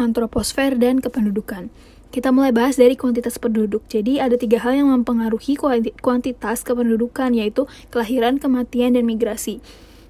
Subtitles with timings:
[0.00, 1.68] antroposfer, dan kependudukan.
[2.10, 3.86] Kita mulai bahas dari kuantitas penduduk.
[3.86, 5.54] Jadi ada tiga hal yang mempengaruhi
[6.00, 9.62] kuantitas kependudukan, yaitu kelahiran, kematian, dan migrasi.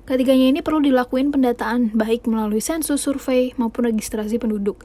[0.08, 4.80] Ketiganya ini perlu dilakuin pendataan, baik melalui sensus, survei, maupun registrasi penduduk.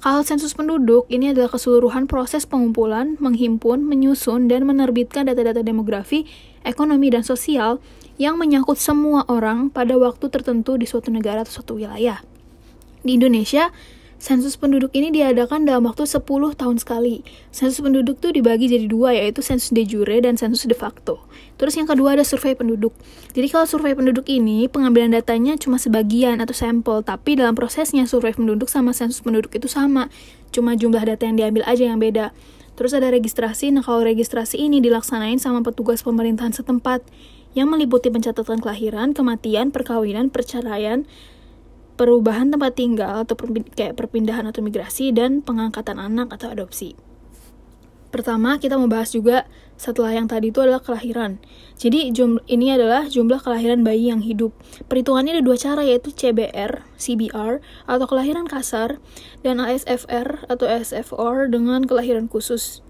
[0.00, 6.24] Kalau sensus penduduk, ini adalah keseluruhan proses pengumpulan, menghimpun, menyusun, dan menerbitkan data-data demografi,
[6.64, 7.84] ekonomi, dan sosial
[8.16, 12.20] yang menyangkut semua orang pada waktu tertentu di suatu negara atau suatu wilayah.
[13.00, 13.72] Di Indonesia,
[14.20, 17.24] Sensus penduduk ini diadakan dalam waktu 10 tahun sekali.
[17.48, 21.24] Sensus penduduk itu dibagi jadi dua, yaitu sensus de jure dan sensus de facto.
[21.56, 22.92] Terus yang kedua ada survei penduduk.
[23.32, 28.36] Jadi kalau survei penduduk ini, pengambilan datanya cuma sebagian atau sampel, tapi dalam prosesnya survei
[28.36, 30.12] penduduk sama sensus penduduk itu sama.
[30.52, 32.36] Cuma jumlah data yang diambil aja yang beda.
[32.76, 37.00] Terus ada registrasi, nah kalau registrasi ini dilaksanain sama petugas pemerintahan setempat
[37.56, 41.08] yang meliputi pencatatan kelahiran, kematian, perkawinan, perceraian,
[42.00, 43.36] perubahan tempat tinggal atau
[43.76, 46.96] kayak perpindahan atau migrasi dan pengangkatan anak atau adopsi.
[48.08, 49.44] Pertama, kita membahas juga
[49.76, 51.36] setelah yang tadi itu adalah kelahiran.
[51.76, 54.56] Jadi jum ini adalah jumlah kelahiran bayi yang hidup.
[54.88, 58.96] Perhitungannya ada dua cara yaitu CBR, CBR atau kelahiran kasar
[59.44, 62.80] dan ASFR atau ASFR dengan kelahiran khusus.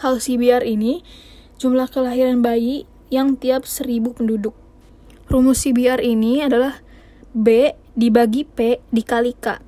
[0.00, 1.04] Kalau CBR ini
[1.60, 4.56] jumlah kelahiran bayi yang tiap seribu penduduk.
[5.28, 6.82] Rumus CBR ini adalah
[7.30, 9.62] B dibagi P dikali K.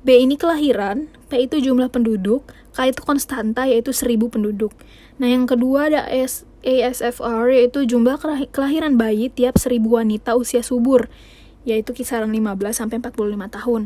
[0.00, 4.72] B ini kelahiran, P itu jumlah penduduk, K itu konstanta yaitu 1000 penduduk.
[5.20, 8.16] Nah, yang kedua ada AS, ASFR yaitu jumlah
[8.52, 11.12] kelahiran bayi tiap 1000 wanita usia subur,
[11.68, 13.82] yaitu kisaran 15 sampai 45 tahun.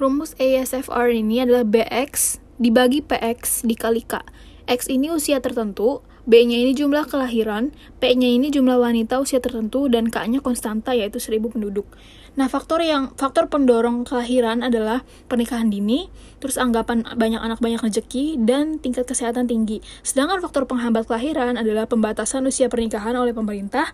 [0.00, 4.24] Rumus ASFR ini adalah BX dibagi PX dikali K.
[4.64, 10.12] X ini usia tertentu, B-nya ini jumlah kelahiran, P-nya ini jumlah wanita usia tertentu, dan
[10.12, 11.88] K-nya konstanta yaitu 1000 penduduk.
[12.40, 16.08] Nah, faktor yang faktor pendorong kelahiran adalah pernikahan dini,
[16.40, 19.84] terus anggapan banyak anak banyak rezeki dan tingkat kesehatan tinggi.
[20.00, 23.92] Sedangkan faktor penghambat kelahiran adalah pembatasan usia pernikahan oleh pemerintah,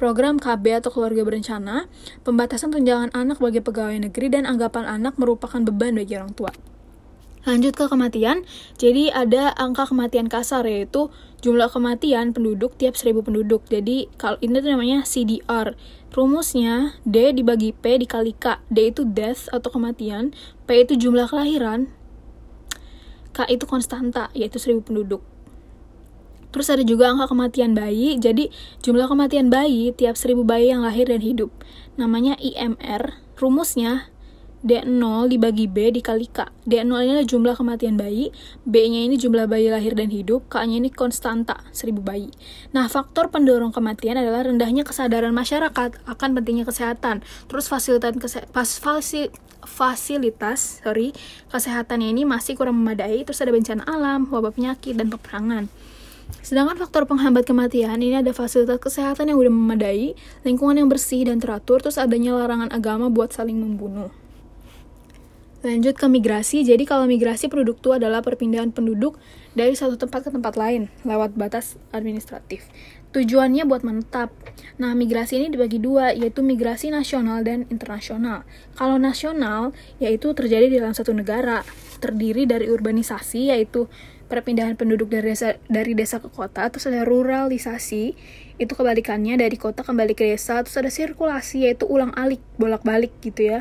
[0.00, 1.84] program KB atau keluarga berencana,
[2.24, 6.56] pembatasan tunjangan anak bagi pegawai negeri dan anggapan anak merupakan beban bagi orang tua.
[7.44, 8.48] Lanjut ke kematian,
[8.80, 11.12] jadi ada angka kematian kasar yaitu
[11.44, 13.68] jumlah kematian penduduk tiap 1000 penduduk.
[13.68, 15.76] Jadi kalau ini tuh namanya CDR.
[16.14, 18.62] Rumusnya D dibagi P dikali K.
[18.70, 20.30] D itu death atau kematian,
[20.62, 21.90] P itu jumlah kelahiran,
[23.34, 25.26] K itu konstanta yaitu 1000 penduduk.
[26.54, 28.14] Terus ada juga angka kematian bayi.
[28.14, 28.46] Jadi
[28.78, 31.50] jumlah kematian bayi tiap 1000 bayi yang lahir dan hidup.
[31.98, 33.18] Namanya IMR.
[33.34, 34.13] Rumusnya
[34.64, 36.48] D0 dibagi B dikali K.
[36.64, 38.32] D0 ini adalah jumlah kematian bayi,
[38.64, 42.32] B-nya ini jumlah bayi lahir dan hidup, K-nya ini konstanta, 1000 bayi.
[42.72, 47.20] Nah, faktor pendorong kematian adalah rendahnya kesadaran masyarakat akan pentingnya kesehatan.
[47.44, 49.28] Terus fasilitas kese fasi
[49.64, 51.12] fasilitas sorry,
[51.52, 55.68] kesehatannya ini masih kurang memadai, terus ada bencana alam, wabah penyakit, dan peperangan.
[56.40, 61.36] Sedangkan faktor penghambat kematian ini ada fasilitas kesehatan yang udah memadai, lingkungan yang bersih dan
[61.36, 64.08] teratur, terus adanya larangan agama buat saling membunuh.
[65.64, 69.16] Lanjut ke migrasi, jadi kalau migrasi penduduk itu adalah perpindahan penduduk
[69.56, 72.68] dari satu tempat ke tempat lain lewat batas administratif.
[73.16, 74.28] Tujuannya buat menetap.
[74.76, 78.44] Nah, migrasi ini dibagi dua, yaitu migrasi nasional dan internasional.
[78.76, 79.72] Kalau nasional,
[80.04, 81.64] yaitu terjadi di dalam satu negara,
[81.96, 83.88] terdiri dari urbanisasi, yaitu
[84.28, 88.12] perpindahan penduduk dari desa, dari desa ke kota, terus ada ruralisasi,
[88.60, 93.48] itu kebalikannya dari kota kembali ke desa, terus ada sirkulasi, yaitu ulang alik, bolak-balik gitu
[93.48, 93.60] ya.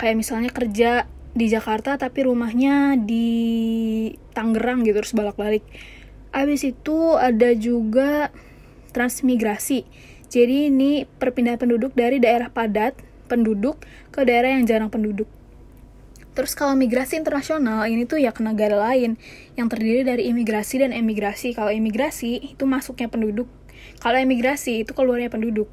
[0.00, 1.04] Kayak misalnya kerja
[1.36, 3.28] di Jakarta tapi rumahnya di
[4.32, 5.62] Tangerang gitu terus balik-balik.
[6.32, 8.32] Abis itu ada juga
[8.96, 9.84] transmigrasi.
[10.32, 12.96] Jadi ini perpindahan penduduk dari daerah padat
[13.28, 15.28] penduduk ke daerah yang jarang penduduk.
[16.36, 19.16] Terus kalau migrasi internasional ini tuh ya ke negara lain
[19.56, 21.56] yang terdiri dari imigrasi dan emigrasi.
[21.56, 23.48] Kalau imigrasi itu masuknya penduduk.
[24.00, 25.68] Kalau emigrasi itu keluarnya penduduk.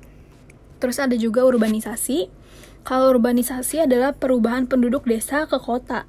[0.79, 2.42] Terus ada juga urbanisasi
[2.83, 6.03] kalau urbanisasi adalah perubahan penduduk desa ke kota.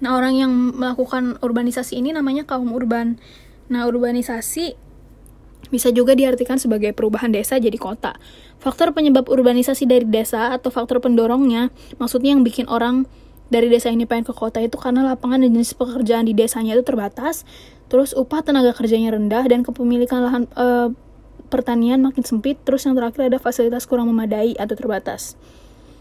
[0.00, 3.20] Nah, orang yang melakukan urbanisasi ini namanya kaum urban.
[3.72, 4.76] Nah, urbanisasi
[5.68, 8.16] bisa juga diartikan sebagai perubahan desa jadi kota.
[8.60, 13.06] Faktor penyebab urbanisasi dari desa atau faktor pendorongnya, maksudnya yang bikin orang
[13.50, 16.86] dari desa ini pengen ke kota itu karena lapangan dan jenis pekerjaan di desanya itu
[16.86, 17.42] terbatas,
[17.90, 20.94] terus upah tenaga kerjanya rendah dan kepemilikan lahan e,
[21.50, 25.34] pertanian makin sempit, terus yang terakhir ada fasilitas kurang memadai atau terbatas.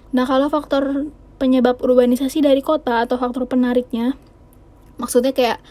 [0.10, 4.18] Nah, kalau faktor penyebab urbanisasi dari kota atau faktor penariknya,
[4.98, 5.62] maksudnya kayak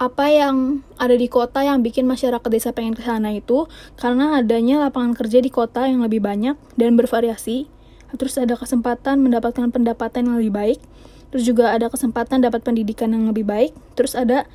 [0.00, 3.68] apa yang ada di kota yang bikin masyarakat desa pengen ke sana itu
[4.00, 7.68] karena adanya lapangan kerja di kota yang lebih banyak dan bervariasi,
[8.16, 10.80] terus ada kesempatan mendapatkan pendapatan yang lebih baik,
[11.28, 14.48] terus juga ada kesempatan dapat pendidikan yang lebih baik, terus ada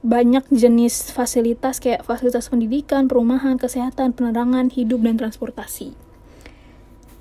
[0.00, 6.07] banyak jenis fasilitas kayak fasilitas pendidikan, perumahan, kesehatan, penerangan, hidup, dan transportasi.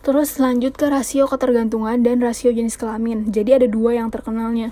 [0.08, 3.28] Terus lanjut ke rasio ketergantungan dan rasio jenis kelamin.
[3.28, 4.72] Jadi ada dua yang terkenalnya,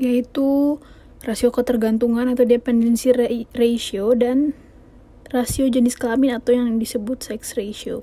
[0.00, 0.80] yaitu
[1.20, 3.12] rasio ketergantungan atau dependency
[3.52, 4.56] ratio dan
[5.28, 8.00] rasio jenis kelamin atau yang disebut sex ratio.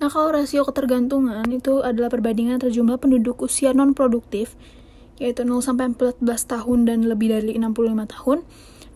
[0.00, 4.56] Nah, kalau rasio ketergantungan itu adalah perbandingan antara jumlah penduduk usia non produktif
[5.20, 8.38] yaitu 0 sampai 14 tahun dan lebih dari 65 tahun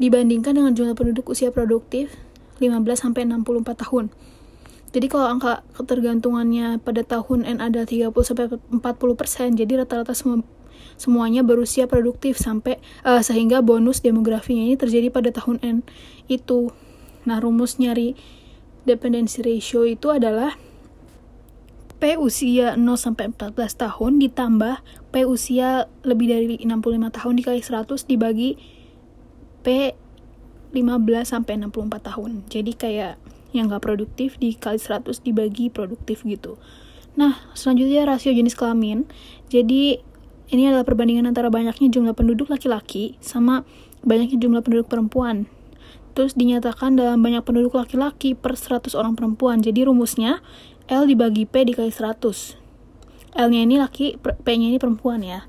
[0.00, 2.16] dibandingkan dengan jumlah penduduk usia produktif
[2.56, 4.08] 15 sampai 64 tahun.
[4.96, 8.80] Jadi kalau angka ketergantungannya pada tahun N ada 30 sampai 40
[9.12, 10.40] persen, jadi rata-rata semua
[10.96, 15.76] semuanya berusia produktif sampai uh, sehingga bonus demografinya ini terjadi pada tahun N
[16.32, 16.72] itu.
[17.28, 18.16] Nah, rumus nyari
[18.88, 20.56] dependency ratio itu adalah
[22.00, 24.80] P usia 0 sampai 14 tahun ditambah
[25.12, 28.56] P usia lebih dari 65 tahun dikali 100 dibagi
[29.60, 29.92] P
[30.72, 30.80] 15
[31.28, 32.48] sampai 64 tahun.
[32.48, 33.25] Jadi kayak
[33.56, 36.60] yang gak produktif dikali 100 dibagi produktif gitu.
[37.16, 39.08] Nah, selanjutnya rasio jenis kelamin.
[39.48, 39.98] Jadi
[40.52, 43.64] ini adalah perbandingan antara banyaknya jumlah penduduk laki-laki sama
[44.04, 45.48] banyaknya jumlah penduduk perempuan.
[46.16, 49.60] Terus dinyatakan dalam banyak penduduk laki-laki per 100 orang perempuan.
[49.60, 50.44] Jadi rumusnya
[50.86, 52.56] L dibagi P dikali 100.
[53.36, 55.44] L-nya ini laki, P-nya ini perempuan ya.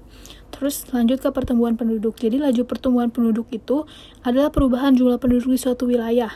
[0.52, 2.20] Terus lanjut ke pertumbuhan penduduk.
[2.20, 3.88] Jadi laju pertumbuhan penduduk itu
[4.26, 6.36] adalah perubahan jumlah penduduk di suatu wilayah.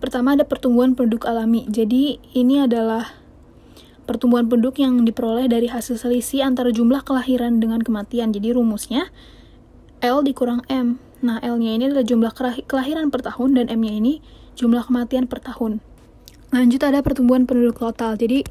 [0.00, 1.68] Pertama ada pertumbuhan penduduk alami.
[1.68, 3.20] Jadi ini adalah
[4.08, 8.32] pertumbuhan penduduk yang diperoleh dari hasil selisih antara jumlah kelahiran dengan kematian.
[8.32, 9.12] Jadi rumusnya
[10.00, 10.96] L dikurang M.
[11.20, 12.32] Nah, L-nya ini adalah jumlah
[12.64, 14.24] kelahiran per tahun dan M-nya ini
[14.56, 15.84] jumlah kematian per tahun.
[16.48, 18.16] Lanjut ada pertumbuhan penduduk total.
[18.16, 18.42] Jadi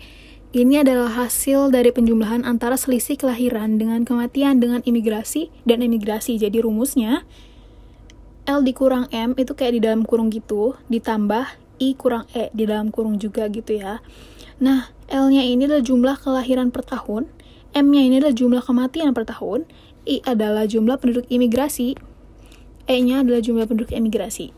[0.53, 6.37] ini adalah hasil dari penjumlahan antara selisih kelahiran dengan kematian dengan imigrasi dan emigrasi.
[6.37, 7.25] Jadi rumusnya
[8.49, 11.45] L dikurang M itu kayak di dalam kurung gitu, ditambah
[11.77, 14.01] I kurang E di dalam kurung juga gitu ya.
[14.57, 17.29] Nah, L-nya ini adalah jumlah kelahiran per tahun,
[17.77, 19.69] M-nya ini adalah jumlah kematian per tahun,
[20.09, 21.93] I adalah jumlah penduduk imigrasi,
[22.89, 24.49] E-nya adalah jumlah penduduk emigrasi.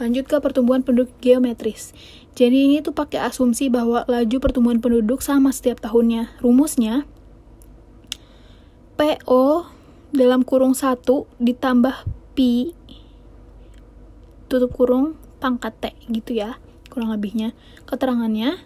[0.00, 1.92] Lanjut ke pertumbuhan penduduk geometris.
[2.32, 6.32] Jadi ini tuh pakai asumsi bahwa laju pertumbuhan penduduk sama setiap tahunnya.
[6.40, 7.04] Rumusnya
[8.96, 9.68] PO
[10.16, 11.04] dalam kurung 1
[11.42, 12.72] ditambah Pi
[14.48, 16.58] tutup kurung pangkat T gitu ya
[16.88, 17.54] kurang lebihnya
[17.86, 18.64] keterangannya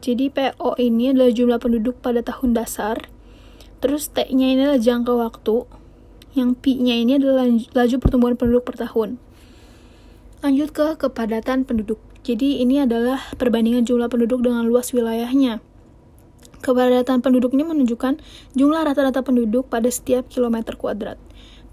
[0.00, 3.10] jadi PO ini adalah jumlah penduduk pada tahun dasar
[3.84, 5.68] terus T nya ini adalah jangka waktu
[6.32, 9.20] yang Pi nya ini adalah laju pertumbuhan penduduk per tahun
[10.40, 15.60] lanjut ke kepadatan penduduk jadi ini adalah perbandingan jumlah penduduk dengan luas wilayahnya.
[16.64, 18.16] Kepadatan penduduk ini menunjukkan
[18.56, 21.20] jumlah rata-rata penduduk pada setiap kilometer kuadrat.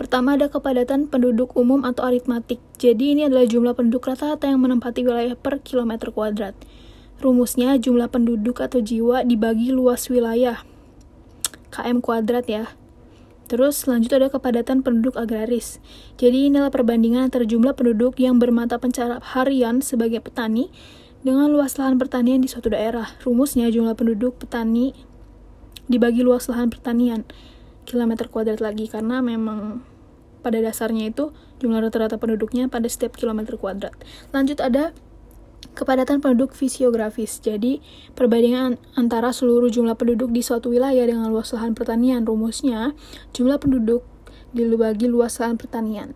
[0.01, 2.57] Pertama ada kepadatan penduduk umum atau aritmatik.
[2.81, 6.57] Jadi ini adalah jumlah penduduk rata-rata yang menempati wilayah per kilometer kuadrat.
[7.21, 10.65] Rumusnya jumlah penduduk atau jiwa dibagi luas wilayah.
[11.69, 12.73] KM kuadrat ya.
[13.45, 15.77] Terus lanjut ada kepadatan penduduk agraris.
[16.17, 20.73] Jadi inilah perbandingan antara jumlah penduduk yang bermata pencaharian sebagai petani
[21.21, 23.05] dengan luas lahan pertanian di suatu daerah.
[23.21, 24.97] Rumusnya jumlah penduduk petani
[25.85, 27.21] dibagi luas lahan pertanian
[27.85, 29.90] kilometer kuadrat lagi karena memang
[30.41, 31.31] pada dasarnya itu
[31.61, 33.93] jumlah rata-rata penduduknya pada setiap kilometer kuadrat.
[34.33, 34.91] Lanjut ada
[35.77, 37.39] kepadatan penduduk fisiografis.
[37.39, 37.79] Jadi,
[38.17, 42.25] perbandingan antara seluruh jumlah penduduk di suatu wilayah dengan luas lahan pertanian.
[42.27, 42.97] Rumusnya,
[43.31, 44.03] jumlah penduduk
[44.51, 46.11] dibagi luas lahan pertanian.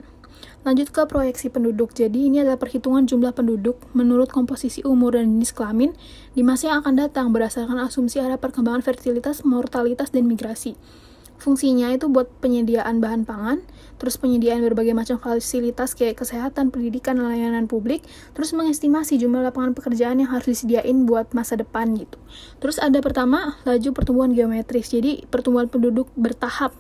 [0.66, 1.94] Lanjut ke proyeksi penduduk.
[1.94, 5.94] Jadi, ini adalah perhitungan jumlah penduduk menurut komposisi umur dan jenis kelamin
[6.34, 10.74] di masa yang akan datang berdasarkan asumsi ada perkembangan fertilitas, mortalitas, dan migrasi.
[11.36, 13.60] Fungsinya itu buat penyediaan bahan pangan,
[14.00, 18.02] terus penyediaan berbagai macam fasilitas kayak kesehatan, pendidikan, layanan publik,
[18.32, 22.18] terus mengestimasi jumlah lapangan pekerjaan yang harus disediain buat masa depan gitu.
[22.64, 24.96] Terus ada pertama, laju pertumbuhan geometris.
[24.96, 26.72] Jadi pertumbuhan penduduk bertahap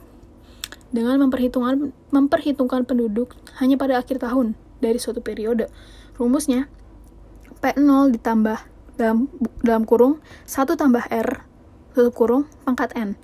[0.95, 5.67] dengan memperhitungkan memperhitungkan penduduk hanya pada akhir tahun dari suatu periode.
[6.15, 6.71] Rumusnya
[7.59, 8.59] P0 ditambah
[8.95, 9.27] dalam
[9.59, 11.43] dalam kurung 1 tambah R
[11.95, 13.19] tutup kurung pangkat N.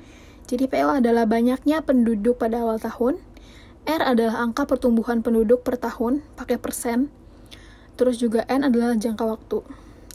[0.51, 3.24] Jadi PO adalah banyaknya penduduk pada awal tahun.
[3.88, 7.08] R adalah angka pertumbuhan penduduk per tahun, pakai persen.
[7.96, 9.63] Terus juga N adalah jangka waktu.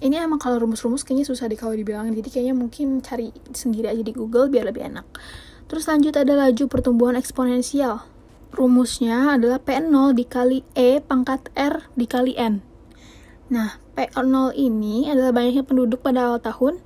[0.04, 4.04] Ini emang kalau rumus-rumus kayaknya susah deh kalau dibilangin, jadi kayaknya mungkin cari sendiri aja
[4.04, 5.08] di Google biar lebih enak.
[5.72, 8.04] Terus lanjut ada laju pertumbuhan eksponensial.
[8.52, 12.60] Rumusnya adalah P0 dikali E pangkat R dikali N.
[13.48, 16.84] Nah, P0 ini adalah banyaknya penduduk pada awal tahun,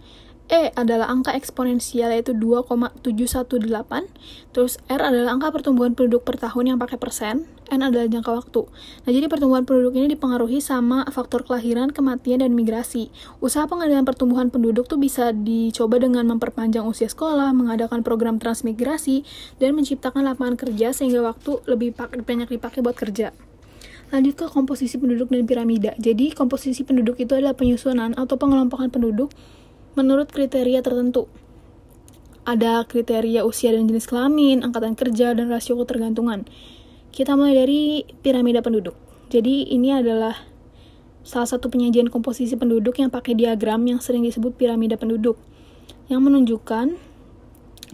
[0.51, 4.11] E adalah angka eksponensial yaitu 2,718.
[4.51, 7.47] Terus R adalah angka pertumbuhan penduduk per tahun yang pakai persen.
[7.71, 8.67] N adalah jangka waktu.
[9.07, 13.15] Nah, jadi pertumbuhan penduduk ini dipengaruhi sama faktor kelahiran, kematian, dan migrasi.
[13.39, 19.23] Usaha pengendalian pertumbuhan penduduk tuh bisa dicoba dengan memperpanjang usia sekolah, mengadakan program transmigrasi,
[19.63, 23.31] dan menciptakan lapangan kerja sehingga waktu lebih banyak dipakai buat kerja.
[24.11, 25.95] Lanjut ke komposisi penduduk dan piramida.
[25.95, 29.31] Jadi, komposisi penduduk itu adalah penyusunan atau pengelompokan penduduk
[29.99, 31.27] menurut kriteria tertentu.
[32.47, 36.49] Ada kriteria usia dan jenis kelamin, angkatan kerja, dan rasio ketergantungan.
[37.11, 37.81] Kita mulai dari
[38.23, 38.97] piramida penduduk.
[39.31, 40.35] Jadi ini adalah
[41.23, 45.39] salah satu penyajian komposisi penduduk yang pakai diagram yang sering disebut piramida penduduk.
[46.11, 46.87] Yang menunjukkan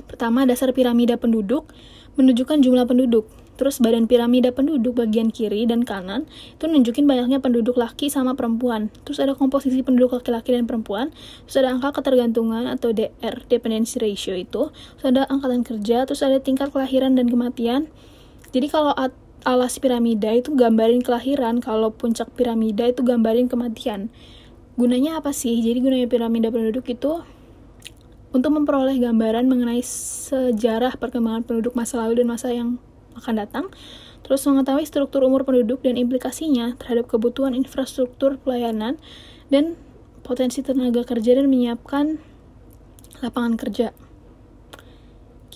[0.09, 1.69] pertama dasar piramida penduduk
[2.17, 3.29] menunjukkan jumlah penduduk.
[3.57, 8.93] Terus badan piramida penduduk bagian kiri dan kanan itu nunjukin banyaknya penduduk laki sama perempuan.
[9.09, 11.13] Terus ada komposisi penduduk laki-laki dan perempuan.
[11.49, 14.69] Terus ada angka ketergantungan atau DR, dependency ratio itu.
[15.01, 17.89] Terus ada angkatan kerja, terus ada tingkat kelahiran dan kematian.
[18.53, 18.93] Jadi kalau
[19.47, 24.13] alas piramida itu gambarin kelahiran, kalau puncak piramida itu gambarin kematian.
[24.77, 25.57] Gunanya apa sih?
[25.65, 27.25] Jadi gunanya piramida penduduk itu
[28.37, 32.77] untuk memperoleh gambaran mengenai sejarah perkembangan penduduk masa lalu dan masa yang
[33.19, 33.67] akan datang,
[34.23, 39.01] terus mengetahui struktur umur penduduk dan implikasinya terhadap kebutuhan infrastruktur pelayanan
[39.49, 39.79] dan
[40.27, 42.19] potensi tenaga kerja dan menyiapkan
[43.23, 43.95] lapangan kerja.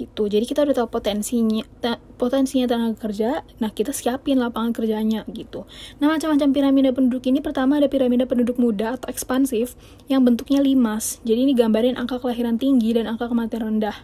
[0.01, 0.33] Gitu.
[0.33, 1.61] Jadi kita udah tahu potensinya
[2.17, 5.69] potensinya tenaga kerja nah kita siapin lapangan kerjanya gitu.
[6.01, 9.77] Nah macam-macam piramida penduduk ini pertama ada piramida penduduk muda atau ekspansif
[10.09, 11.21] yang bentuknya limas.
[11.29, 13.97] Jadi ini gambarin angka kelahiran tinggi dan angka kematian rendah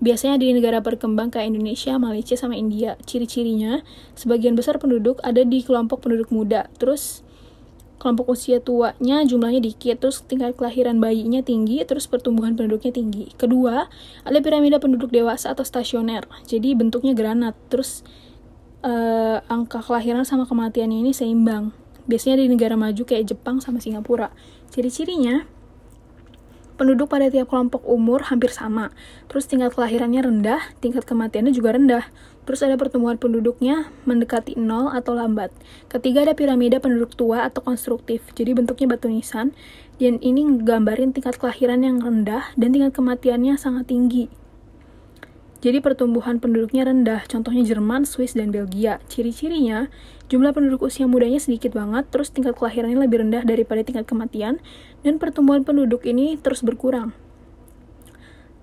[0.00, 2.96] Biasanya di negara berkembang kayak Indonesia, Malaysia, sama India.
[3.04, 3.84] Ciri-cirinya,
[4.16, 6.72] sebagian besar penduduk ada di kelompok penduduk muda.
[6.80, 7.20] Terus
[8.00, 13.28] kelompok usia tuanya jumlahnya dikit, terus tingkat kelahiran bayinya tinggi, terus pertumbuhan penduduknya tinggi.
[13.36, 13.92] Kedua,
[14.24, 16.24] ada piramida penduduk dewasa atau stasioner.
[16.48, 18.00] Jadi bentuknya granat, terus
[18.80, 21.76] uh, angka kelahiran sama kematiannya ini seimbang.
[22.08, 24.32] Biasanya di negara maju kayak Jepang sama Singapura.
[24.72, 25.44] Ciri-cirinya,
[26.80, 28.88] Penduduk pada tiap kelompok umur hampir sama.
[29.28, 32.08] Terus tingkat kelahirannya rendah, tingkat kematiannya juga rendah.
[32.48, 35.52] Terus ada pertumbuhan penduduknya mendekati nol atau lambat.
[35.92, 38.24] Ketiga ada piramida penduduk tua atau konstruktif.
[38.32, 39.52] Jadi bentuknya batu nisan.
[40.00, 44.39] Dan ini gambarin tingkat kelahiran yang rendah dan tingkat kematiannya sangat tinggi.
[45.60, 48.96] Jadi pertumbuhan penduduknya rendah, contohnya Jerman, Swiss, dan Belgia.
[49.12, 49.92] Ciri-cirinya,
[50.32, 54.56] jumlah penduduk usia mudanya sedikit banget, terus tingkat kelahirannya lebih rendah daripada tingkat kematian,
[55.04, 57.12] dan pertumbuhan penduduk ini terus berkurang.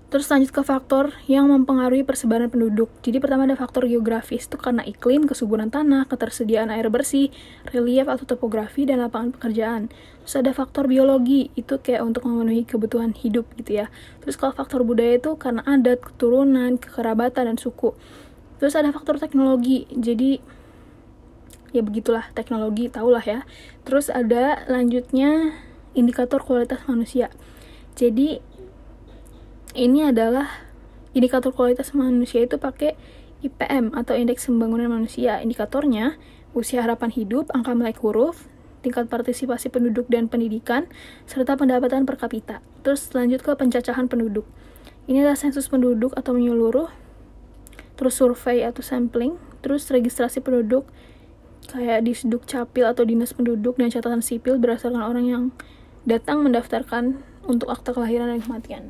[0.08, 2.88] Terus lanjut ke faktor yang mempengaruhi persebaran penduduk.
[3.04, 7.28] Jadi pertama ada faktor geografis, itu karena iklim, kesuburan tanah, ketersediaan air bersih,
[7.68, 9.92] relief atau topografi, dan lapangan pekerjaan.
[10.24, 13.92] Terus ada faktor biologi, itu kayak untuk memenuhi kebutuhan hidup gitu ya.
[14.24, 17.92] Terus kalau faktor budaya itu karena adat, keturunan, kekerabatan, dan suku.
[18.64, 20.40] Terus ada faktor teknologi, jadi
[21.76, 23.44] ya begitulah teknologi, tahulah ya.
[23.84, 25.52] Terus ada lanjutnya
[25.92, 27.28] indikator kualitas manusia.
[27.92, 28.40] Jadi
[29.78, 30.50] ini adalah
[31.14, 32.98] indikator kualitas manusia itu pakai
[33.46, 35.38] IPM atau Indeks Pembangunan Manusia.
[35.38, 36.18] Indikatornya
[36.50, 38.50] usia harapan hidup, angka melek huruf,
[38.82, 40.90] tingkat partisipasi penduduk dan pendidikan,
[41.30, 42.58] serta pendapatan per kapita.
[42.82, 44.42] Terus lanjut ke pencacahan penduduk.
[45.06, 46.90] Ini adalah sensus penduduk atau menyeluruh,
[47.94, 50.90] terus survei atau sampling, terus registrasi penduduk
[51.70, 55.44] kayak di Sduk Capil atau Dinas Penduduk dan Catatan Sipil berdasarkan orang yang
[56.08, 58.84] datang mendaftarkan untuk akta kelahiran dan kematian.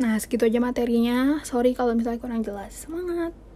[0.00, 1.44] Nah, segitu aja materinya.
[1.44, 2.88] Sorry kalau misalnya kurang jelas.
[2.88, 3.49] Semangat!